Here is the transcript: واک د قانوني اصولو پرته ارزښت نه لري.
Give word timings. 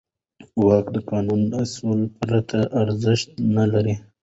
واک 0.65 0.85
د 0.95 0.97
قانوني 1.09 1.47
اصولو 1.61 2.05
پرته 2.19 2.59
ارزښت 2.81 3.29
نه 3.55 3.65
لري. 3.73 3.95